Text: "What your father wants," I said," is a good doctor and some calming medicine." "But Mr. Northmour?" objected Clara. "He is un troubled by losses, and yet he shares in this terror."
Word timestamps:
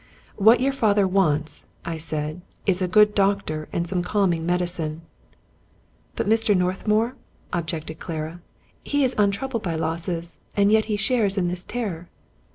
"What 0.47 0.59
your 0.61 0.71
father 0.73 1.07
wants," 1.07 1.67
I 1.85 1.99
said," 1.99 2.41
is 2.65 2.81
a 2.81 2.87
good 2.87 3.13
doctor 3.13 3.69
and 3.71 3.87
some 3.87 4.01
calming 4.01 4.47
medicine." 4.47 5.03
"But 6.15 6.27
Mr. 6.27 6.57
Northmour?" 6.57 7.15
objected 7.53 7.99
Clara. 7.99 8.41
"He 8.83 9.03
is 9.03 9.13
un 9.19 9.29
troubled 9.29 9.61
by 9.61 9.75
losses, 9.75 10.39
and 10.57 10.71
yet 10.71 10.85
he 10.85 10.97
shares 10.97 11.37
in 11.37 11.49
this 11.49 11.63
terror." 11.63 12.09